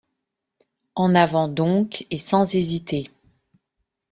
[0.95, 3.11] En avant donc, et sans hésiter.